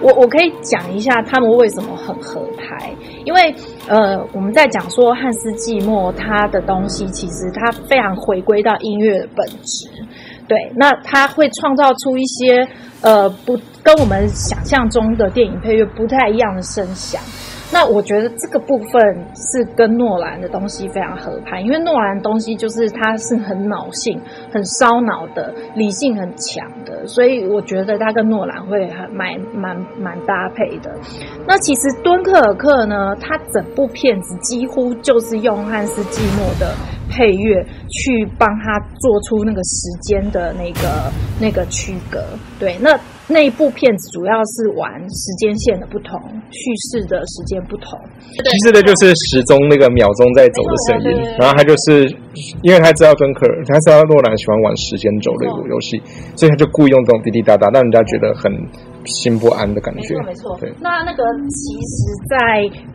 [0.00, 2.90] 我我可以讲一下他们为什么很合拍，
[3.24, 3.54] 因为
[3.86, 9.88] 呃，我们在讲说汉斯季默他的东西，其实他非常回归到音乐的本质。
[10.48, 12.66] 对，那他会创造出一些
[13.00, 17.20] 呃不跟我们想象中的电影配乐不太一样的声响。
[17.72, 19.00] 那我觉得这个部分
[19.34, 24.20] 是跟诺兰的东西非常合拍，因为诺兰的东西就是它是很脑性、
[24.52, 30.94] 很烧脑的，理性很强的，所以我觉得他跟诺兰会很蛮蛮蛮搭配的。
[31.46, 36.72] 那其实敦刻尔克呢，它整部片子几乎就是用汉斯季默的
[37.10, 42.22] 配乐去帮他做出那个时间的那个那个区隔。
[42.60, 42.98] 对，那。
[43.28, 47.98] 那一部片子主要是玩时间线的不同，叙事的时间不同。
[48.30, 51.36] 其实的，就是时钟那个秒钟在走的声音。
[51.38, 52.08] 然后他就是，
[52.62, 56.00] 因为他知道敦克尔，他知道诺兰喜欢玩时间轴的游戏，
[56.36, 58.52] 所以他就故意用这种滴滴答答，让人家觉得很
[59.04, 60.14] 心不安的感觉。
[60.22, 60.58] 没错，没错。
[60.60, 60.72] 对。
[60.80, 62.36] 那那个其实，在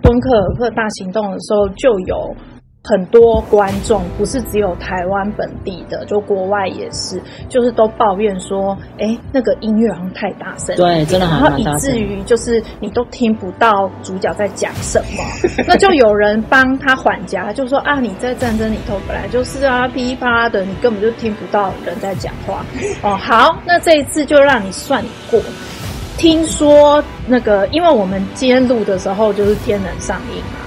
[0.02, 2.36] 敦刻尔克大行动的时候就有。
[2.84, 15.24] 很多观众不是只有台湾本地的，就国外也是，就是都抱怨说，哎、欸，那个音乐好像太大声，对，真的很大声，然后以至于就是你都听不到主角在讲什么。
[15.68, 22.66] 那就有人帮他缓夹，就说啊，你在战争里头本来就是啊噼里啪啦的，你根本就听不到人在讲话。
[23.04, 25.40] 哦，好，那这一次就让你算过。
[26.18, 30.61] 听说那个，因为我们今天录的时候就是天能上映嘛。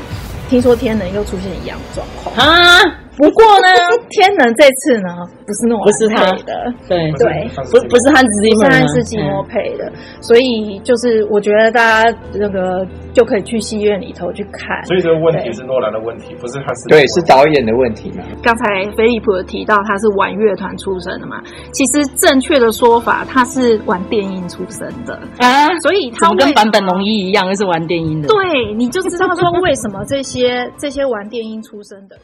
[0.48, 2.80] 听说天能又出现一样状况啊！
[3.16, 3.68] 不过呢，
[4.10, 5.08] 天能这次呢，
[5.46, 14.84] 不是诺兰，不是他的，对对，不不是汉斯季默，是汉斯季默配的，所以就是我觉得大家那个就可以去戏院里头去看。
[14.84, 16.88] 所以这个问题是诺兰的问题，不是汉斯。
[16.88, 18.24] 对，是导演的问题嘛？
[18.42, 18.64] 刚才
[18.96, 21.40] 菲利普有提到他是玩乐团出身的嘛？
[21.72, 28.28] 其实正确的说法，他是玩电音出身的啊，所以他跟坂本龙一一样，是玩电音的。
[28.28, 32.16] 对，你就知道说为什么这些这些玩电音出身的。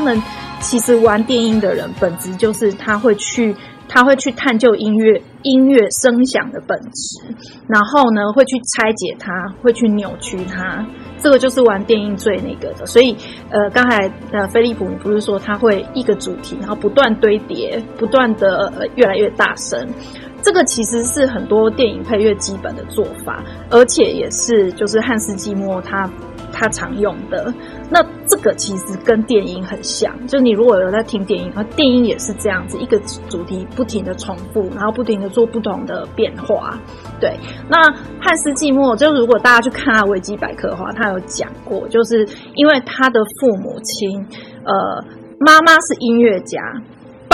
[0.00, 0.22] 他们
[0.60, 3.54] 其实玩电音的人，本质就是他会去，
[3.86, 7.20] 他会去探究音乐音乐声响的本质，
[7.68, 10.86] 然后呢，会去拆解它，会去扭曲它。
[11.18, 12.86] 这个就是玩电音最那个的。
[12.86, 13.14] 所以，
[13.50, 19.86] 呃，刚才呃，菲利普，你不是说他会一个主题，然后不断堆叠，不断的越来越大声。
[20.40, 26.10] 这个其实是很多电影配乐基本的做法，而且也是就是汉斯季默他。
[26.52, 27.54] 他常用的
[27.90, 32.96] 那这个其实跟电音很像，就你如果有在听电音，那电音也是这样子，一个
[33.28, 36.78] 主题不停的重复，然后不停的做不同的变化。
[37.20, 37.36] 对，
[37.68, 37.76] 那
[38.20, 44.24] 汉斯季默，就如果大家去看他维基百科的话，他有讲过，就是因为他的父母亲，
[44.64, 45.04] 呃，
[45.40, 46.58] 妈妈是音乐家。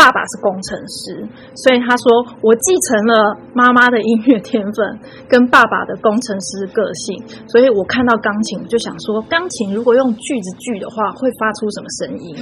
[0.07, 2.07] 爸爸是工程师，所以他说
[2.41, 12.37] 我继承了妈妈的音乐天分跟爸爸的工程师个性，所以我看到钢琴我就想说，钢琴如果用锯子锯的话，会发出什么声音？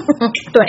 [0.50, 0.64] 对，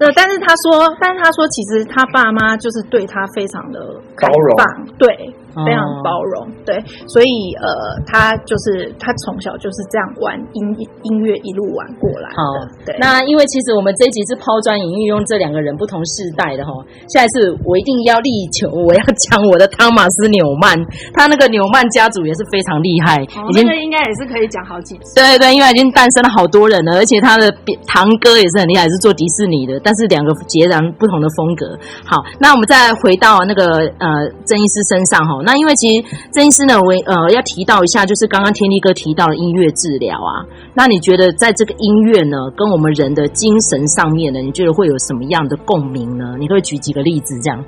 [0.00, 3.78] 呃，但是他说，但是他说，其实他爸妈就是对他非常的
[4.16, 4.26] 开
[4.58, 5.32] 放，对。
[5.52, 7.68] 非常包容，对，所以呃，
[8.06, 12.36] 他就是他从小就是这样玩音音乐一路玩过来的。
[12.40, 12.42] 好，
[12.86, 12.96] 对。
[12.98, 16.72] 那因为其实我们这一集是抛砖引玉，用这两个人不同世代的哈。
[17.12, 20.72] 下一次我一定要力求，我要讲我的汤马斯纽曼，
[21.12, 25.14] 他那个纽曼家族也是非常厉害，哦、已经应该也是可以讲好几次。
[25.14, 27.52] 对对对，因为已经诞生了好多人了，而且他的
[27.86, 31.78] 堂哥也是很厉害，是做迪士尼的，但是两个截然不同的风格。
[32.04, 34.08] 好，那我们再回到那个呃
[34.44, 35.42] 曾医师身上哈。
[35.44, 40.46] 那因为其实曾医师呢，我呃要提到一下，就是刚刚天力哥提到的音乐治疗啊。
[40.74, 46.36] 那你觉得在这个音乐呢，跟我们人的精神上面呢，你觉得会有什么样的共鸣呢？
[46.38, 47.64] 你可以举几个例子这样？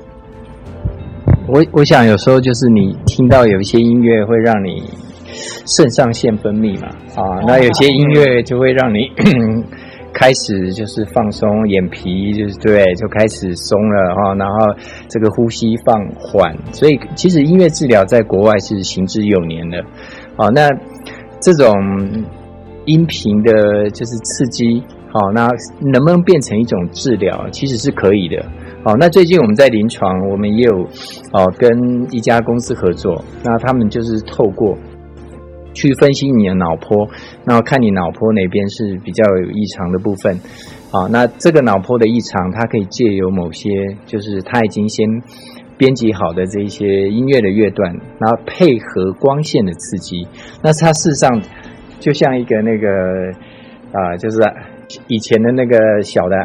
[1.46, 4.82] 我我想有时候就是你听到有一些音乐会让你
[5.66, 9.10] 肾上腺分泌嘛，啊，那有些音乐就会让你
[10.14, 14.74] 开始就是放松，眼皮就是对，就开始松了哈，然后
[15.08, 19.78] 这个呼吸放缓，所以其实音乐治疗在国外是行之有年的，
[20.36, 20.68] 啊，那
[21.40, 21.72] 这种。
[22.86, 24.82] 音频的就是刺激，
[25.14, 25.48] 哦，那
[25.80, 27.48] 能不能变成一种治疗？
[27.50, 28.44] 其实是可以的，
[28.84, 30.82] 哦，那最近我们在临床，我们也有
[31.32, 31.70] 哦跟
[32.10, 34.76] 一家公司合作，那他们就是透过
[35.72, 37.08] 去分析你的脑波，
[37.44, 40.36] 然后看你脑波哪边是比较有异常的部分，
[40.90, 45.08] 好，那这个脑波的异常，它可以借由某些就是他已经先
[45.78, 50.26] 编辑好的这一些音乐的乐段，然后配合光线的刺激，
[50.60, 51.40] 那它事实上。
[52.00, 52.86] 就像一个那个
[53.90, 54.38] 啊、就是
[55.08, 56.36] 以前的那个小的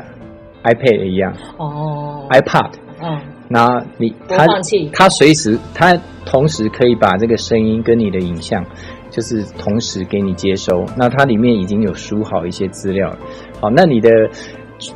[0.63, 2.71] iPad 一样哦，iPad，
[3.01, 4.45] 嗯，然后你它
[4.93, 8.63] 它随时它同时可以把这个声音跟你的影像，
[9.09, 10.85] 就是同时给你接收。
[10.97, 13.17] 那它里面已经有输好一些资料了。
[13.59, 14.09] 好，那你的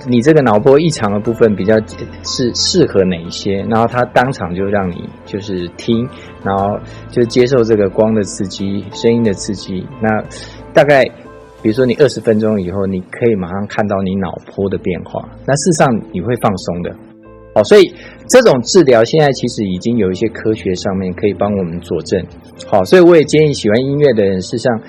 [0.08, 1.76] 你这个脑波异常的部分比较
[2.24, 3.66] 是适合哪一些？
[3.70, 6.08] 然后它当场就让你就是听，
[6.44, 6.78] 然后
[7.10, 9.86] 就接受这个光的刺激、声音的刺激。
[10.02, 10.24] 那
[10.74, 11.04] 大概，
[11.64, 15.28] 比如说你二十分钟以后，你可以马上看到你脑波的变化。
[15.48, 16.92] 那事实上你会放松的，
[17.56, 17.92] 哦，所以
[18.28, 22.22] 这种治疗现在其实已经有一些科学上面可以帮我们佐证。
[22.68, 24.82] 好，所以我也建议喜欢音乐的人，事实上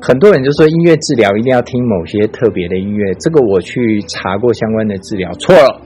[0.00, 5.82] 很多人就说音乐治疗一定要听某些特别的音乐，这个我去查过相关的治疗，错了。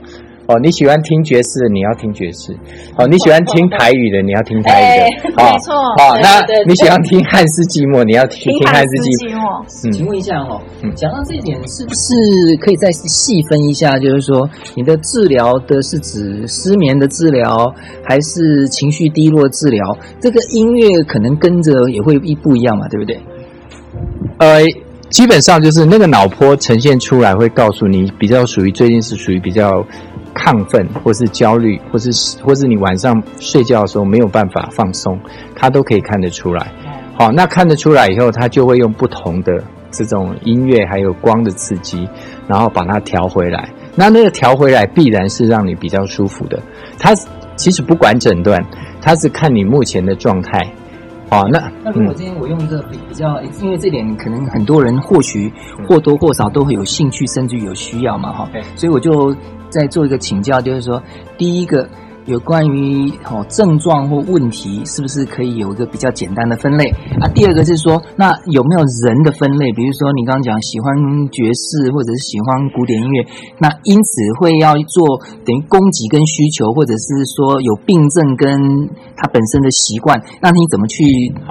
[0.47, 2.51] 哦，你喜欢听爵士的，你要听爵士；
[2.97, 5.31] 哦，你喜欢听台语的，你要听台语的。
[5.37, 5.75] 没错。
[5.97, 9.63] 好，那你喜欢听汉斯寂寞，你要听听汉斯季默。
[9.85, 10.59] 嗯，请问一下哈，
[10.95, 12.13] 讲到这一点，是不是
[12.59, 13.97] 可以再细分一下？
[13.99, 17.73] 就是说，你的治疗的是指失眠的治疗，
[18.03, 19.97] 还是情绪低落治疗？
[20.19, 23.17] 这个音乐可能跟着也会一不一样嘛，对不对？
[24.39, 24.59] 呃，
[25.09, 29.85] 基本上就是那个脑波呈现出来，会告诉你比较属于最近是属于比较。
[30.33, 32.11] 亢奋，或是焦虑，或是
[32.43, 35.19] 或是你晚上睡觉的时候没有办法放松，
[35.55, 36.71] 他都可以看得出来。
[37.17, 42.07] 好，那看得出来以后，他就会用不同的这种音乐还有光的刺激，
[42.47, 43.69] 然后把它调回来。
[43.95, 46.57] 那那个调回来必然是让你比较舒服的。
[46.97, 47.13] 他
[47.55, 48.65] 其实不管诊断，
[49.01, 50.59] 他是看你目前的状态。
[51.31, 55.51] 好，那那如果今天我用一个比比较，因为这点可能很多人或许
[55.87, 59.35] 或多或少都会有兴趣，甚至有需要嘛，哈，所以我就。
[59.71, 61.01] 再做一个请教，就是说，
[61.37, 61.87] 第一个。
[62.25, 66.85] 有关于哦症状或问题，是不是可以有一个比较简单的分类
[67.19, 67.27] 啊？
[67.33, 69.71] 第二个是说，那有没有人的分类？
[69.73, 70.93] 比如说你刚刚讲喜欢
[71.31, 73.25] 爵士或者是喜欢古典音乐，
[73.57, 78.49] 那因此会要做等于供给跟需求，或者是说有病症跟
[79.17, 81.03] 他本身的习惯，那你怎么去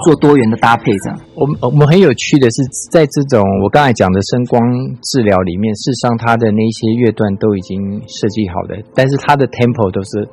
[0.04, 0.92] 做多元的搭配？
[1.02, 4.62] 这样，我们我们很有趣的是，在这种我刚才讲的声光
[5.02, 10.28] 治疗里面，事实上它的那些乐段都已经设计好的，但是它的 tempo 都是。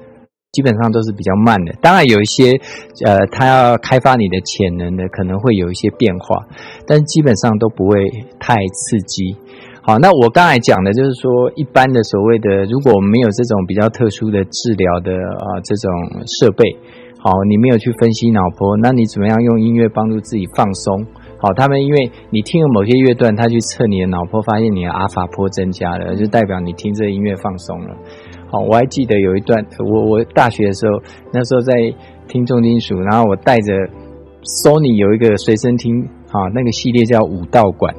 [0.52, 2.52] 基本上都是比较慢的，当然有一些，
[3.06, 6.48] 呃，他要开发你的潜能的，可能会有一些变化，
[6.88, 9.36] 但基本上都不会太刺激。
[9.84, 15.92] 好，那我刚才讲的就是说，一般的所谓的，如果没有这种比较特殊的治疗的啊这种
[16.26, 16.76] 设备，
[17.20, 21.06] 好，你没有去分析脑波，那你怎么样用音乐帮助自己放松？
[21.38, 27.96] 好，他们因为你听了某些乐段，他去测你的脑波，发现你的阿法波增加了，就代表你听这音乐放松了。
[28.50, 31.02] 好，我还记得有一段，我我大学的时候，
[31.34, 31.74] 那时候在
[32.28, 33.74] 听重金属，然后我带着
[34.64, 37.94] Sony 有一个随身听，啊，那个系列叫五道馆。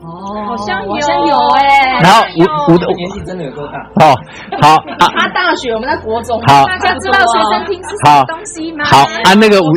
[0.00, 2.00] 哦，好像有，好像有哎、欸。
[2.00, 2.22] 然后
[2.68, 3.78] 五五的年纪真的有多大？
[4.04, 4.16] 哦，
[4.60, 6.40] 好，他大学，我们在国中。
[6.42, 8.84] 好，大家知道随身听是什么东西吗？
[8.84, 9.70] 好，啊，那个五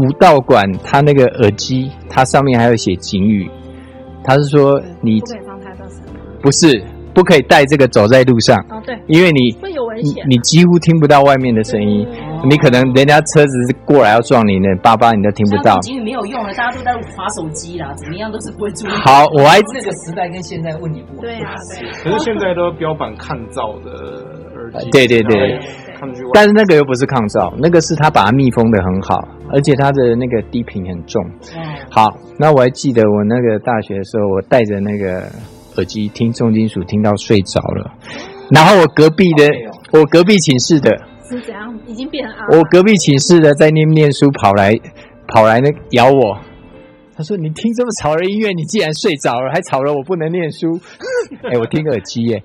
[0.00, 3.50] 五道馆，它那个耳机，它上面还有写警语，
[4.22, 6.02] 他是说你不可以放太大声。
[6.40, 6.82] 不是。
[7.18, 12.06] 不可以带这个走在路上，哦，对，因为你会有危险，你几乎听不到外面的声音。
[12.44, 15.76] 你可能人家车子过来要撞你呢，叭叭你都听不到。
[15.80, 18.90] 警语没有用了，大家都在滑手机啦，怎么样都是不会注意。
[18.90, 21.90] 好，我还那个时代跟现在问你不对啊，对。
[22.04, 23.90] 可是现在都标榜抗噪的
[24.54, 24.88] 耳机。
[24.90, 25.58] 对对对。
[26.32, 29.18] 但是那个又不是抗噪，那个是他把它密封的很好，
[29.50, 31.20] 而且它的那个低频很重。
[31.56, 31.60] 嗯。
[31.90, 32.06] 好，
[32.38, 35.24] 那我还记得我那个大学的时候，我戴着那个
[35.78, 37.92] 耳机听重金属，听到睡着了。
[38.50, 39.48] 然后我隔壁的，
[39.92, 40.90] 我隔壁寝室的。
[41.28, 41.78] 是怎样？
[41.86, 44.74] 已经变成我隔壁寝室的在念念书，跑来
[45.28, 46.38] 跑来那咬我。
[47.16, 50.80] 他说：“你听这么吵的音乐，你竟然睡着了，还吵了我不能念书。
[51.50, 52.42] ”哎，我听耳机耶，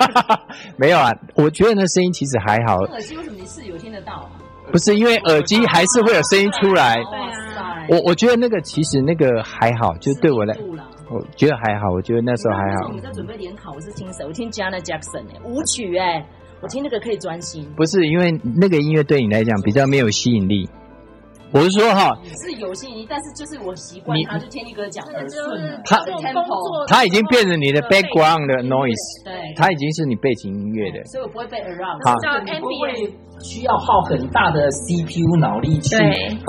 [0.76, 1.12] 没有啊。
[1.34, 2.76] 我觉得那声音其实还好。
[2.76, 4.30] 耳机为什么你室友听得到啊？
[4.72, 6.94] 不是因为耳机还是会有声音出来。
[6.94, 7.86] 对啊。
[7.90, 10.56] 我我觉得那个其实那个还好，就对我来，
[11.10, 11.90] 我觉得还好。
[11.92, 12.88] 我觉得那时候还好。
[12.88, 14.24] 我们在准备联考，我是听谁？
[14.26, 16.24] 我听 Janet Jackson 哎，舞曲哎。
[16.60, 20.66] 我听那个可以专心，不是因为那个音乐对你来讲比较没有吸引力。
[21.54, 22.10] 我是说哈，
[22.42, 26.02] 是有吸引力，但是就是我习惯他，就天力哥讲耳顺，他
[26.88, 32.02] 他已经变成你的 background 的 noise，对，他已经是你背景音乐的，所以我不会被 around。
[32.02, 33.06] 好，你不会
[33.38, 35.94] 需要耗很大的 CPU 脑力去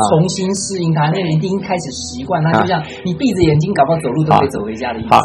[0.10, 5.14] 重新适应它，那你一定开始习惯它，就像你闭着眼睛，搞不好走路都可以走回家的意思。
[5.14, 5.22] 好，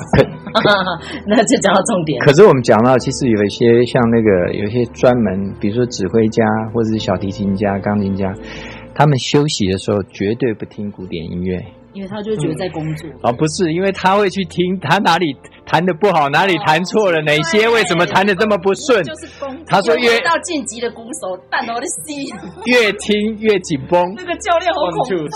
[1.24, 2.20] 那就讲到重点。
[2.20, 8.28] 可是我们讲到，其实有一些像那个，有一些专门，比如说指挥家或者是小提琴家、钢琴家。
[9.00, 11.56] 他们休息的时候绝对不听古典音乐，
[11.94, 13.08] 因为他就觉得在工作。
[13.22, 15.34] 哦，不是，因为他会去听他哪里
[15.64, 19.02] 弹的不好，哪里弹错了，哪些为什么弹的这么不顺。
[19.02, 19.56] 就是工。
[19.66, 22.28] 他说越到晋级的鼓手，但我的心
[22.66, 23.98] 越听越紧绷。
[24.14, 25.26] 那个教练好恐怖，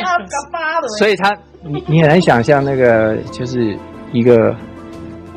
[0.00, 0.86] 啪嘎巴的。
[0.90, 1.36] 所以他，
[1.66, 3.76] 你你很难想象那个就是
[4.12, 4.54] 一个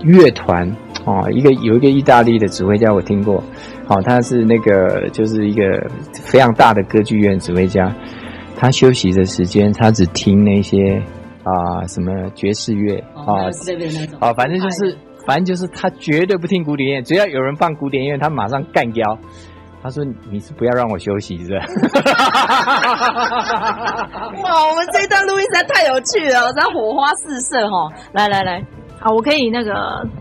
[0.04, 0.72] 乐团
[1.08, 3.42] 哦，一个有一个意大利的指挥家，我听过。
[3.88, 5.64] 好，他是那个就是一个
[6.12, 7.90] 非常大的歌剧院指挥家。
[8.58, 11.02] 他休息的时间，他只听那些
[11.44, 13.48] 啊、呃、什么爵士乐啊，
[14.20, 17.02] 啊，反正就是反正就是他绝对不听古典音乐。
[17.02, 19.18] 只要有人放古典音乐，他马上干掉。
[19.82, 21.64] 他说：“你是不要让我休息，是吧？”
[24.44, 27.88] 哇，我们这一段录音实在太有趣了，我这火花四射哈！
[28.12, 28.62] 来来来。
[29.00, 29.74] 好，我可以那个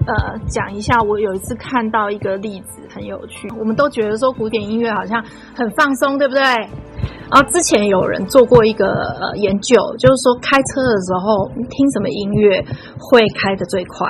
[0.06, 3.48] 呃讲一下，我有一次看到一个例子很有趣。
[3.58, 5.24] 我们都觉得说古典音乐好像
[5.54, 6.42] 很放松，对不对？
[6.42, 12.62] 然后之前有人做过一个呃研究，就是说开车的时候听什么音乐
[12.98, 14.06] 会开得最快。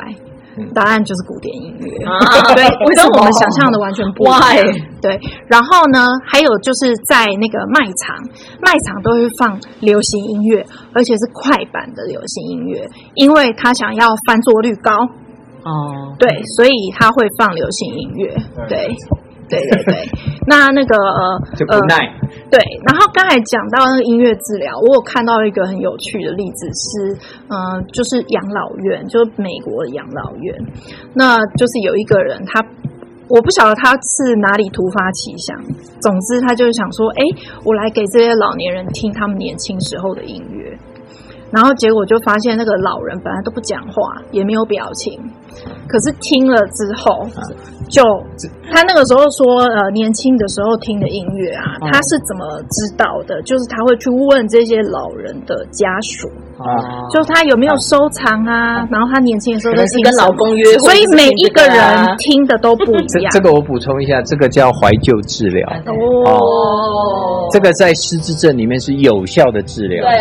[0.75, 2.19] 答案就是古典音乐，啊、
[2.55, 4.41] 对，跟我们想象的完全不一样。
[5.01, 8.17] 对，然后呢，还有就是在那个卖场，
[8.61, 14.93] 卖场都会放流行音乐，而且是快板的流行音乐，因为他想要翻桌率高。
[15.65, 18.37] 哦，对，所以他会放流行音乐，
[18.69, 18.89] 对。
[19.49, 20.09] 对对对，
[20.49, 27.19] 那那个呃就不耐呃对，然后刚才讲到那个音乐治疗，我有看到一个很有趣的例子是，
[27.49, 30.55] 嗯、就是养老院，就是美国的养老院，
[31.13, 32.65] 那就是有一个人他，
[33.29, 35.61] 我不晓得他是哪里突发奇想，
[36.01, 37.25] 总之他就是想说，哎，
[37.65, 40.79] 我来给这些老年人听他们年轻时候的音乐，
[41.51, 45.19] 然后结果就发现那个老人本来都不讲话，也没有表情。
[45.89, 47.27] 可是听了之后，
[47.89, 48.03] 就
[48.71, 53.41] 他那个时候说，呃，年轻的时候听的音乐啊，他是怎么知道的？
[53.43, 56.29] 就是他会去问这些老人的家属。
[56.59, 58.87] 啊，就他有没有收藏啊？
[58.91, 61.77] 然后他年轻的时候都是跟老公约会，所以每一个人
[62.19, 63.31] 听的都不一样。
[63.31, 65.69] 这个我补充一下，这个叫怀旧治疗
[66.25, 67.49] 哦。
[67.53, 70.17] 这个在失智症里面是有效的治疗，对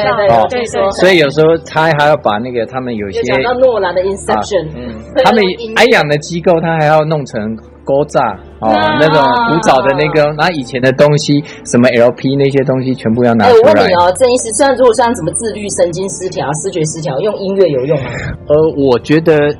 [0.49, 0.91] 对对。
[0.91, 5.43] 所以有时候他还要把那个他们有些讲到诺兰的 Inception，嗯，他们
[5.75, 7.57] 安养的机构，他还要弄成。
[7.85, 13.59] 锅炸哦，那种古早的那个，拿以前的东西，什么 LP 那些东西，全部要拿出来。
[13.59, 18.09] 我问你哦，郑医师，像如果像什么自律神经失调、视觉失调，用音乐有用吗？
[18.47, 19.53] 呃，我觉得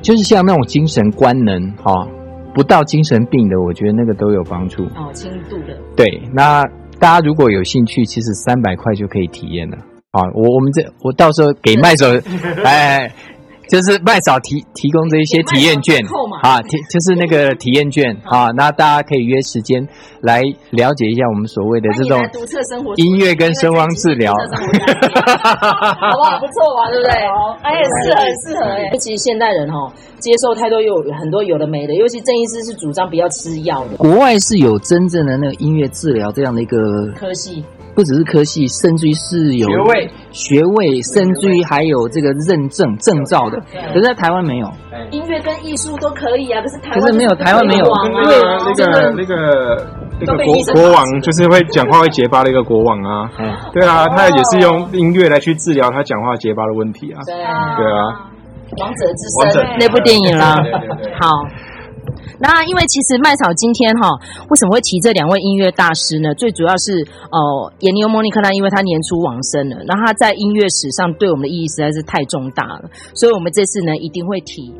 [0.00, 2.06] 就是像那种精神官能哈，
[2.54, 4.84] 不到精神病的，我觉得那个都有帮助。
[4.84, 5.76] 哦，轻度的。
[5.96, 6.62] 对，那
[6.98, 9.76] 大家如果有兴趣，其实三百块就可以体验了。
[10.12, 12.06] 啊，我我们这我到时候给麦手
[12.64, 13.12] 哎。
[13.68, 15.98] 就是麦嫂提提供这一些体验券
[16.42, 19.86] 啊，体就是那个体验券啊，那大家可以约时间
[20.20, 22.20] 来了解一下我们所谓的这种
[22.96, 26.38] 音乐跟声光治疗， 好不好？
[26.38, 27.12] 不错吧，对不对？
[27.62, 28.90] 哎，适合，适合哎。
[28.92, 33.96] 尤其现代人哈，接受太多有很多有的没的，尤其郑医师是主张不要吃药的。
[33.96, 36.76] 国外是有真正的那个音乐治疗这样的一个
[37.18, 37.64] 科系。
[37.96, 43.58] 不只是科系，甚至于是有学位，学位，甚至于还有这个认证证照的。
[43.72, 44.70] 可是在台湾没有。
[45.10, 48.22] 音乐跟艺术都可以啊，可是台湾可是没有台湾没有，因为
[48.66, 49.86] 那个那个
[50.20, 53.30] 那个国国王，就是会讲话会结巴的一个国王啊。
[53.38, 57.18] 嗯，对啊，他也是用音乐来去治疗他讲话结巴的问题啊。
[57.24, 58.28] 对啊，
[58.78, 60.54] 王者之声那部电影啦。
[61.18, 61.30] 好。
[62.38, 64.10] 那因为其实麦草今天哈，
[64.48, 66.34] 为什么会提这两位音乐大师呢？
[66.34, 74.74] 最主要是哦，耶尼欧·莫尼克呢，因为他年初往生了，那他在音乐史上对我们的意义实在是太重大了，所以我们这次呢一定会提